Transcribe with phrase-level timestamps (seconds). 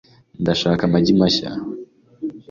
[0.41, 1.49] Ndashaka amagi mashya.